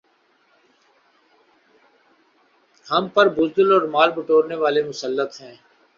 [2.87, 5.55] ہم پر بزدل اور مال بٹورنے والے مسلط ہیں